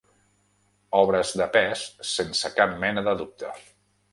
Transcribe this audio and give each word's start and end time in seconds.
Obres 0.99 1.33
de 1.41 1.47
pes, 1.57 1.83
sense 2.13 2.51
cap 2.59 2.75
mena 2.85 3.05
de 3.11 3.17
dubte. 3.21 3.53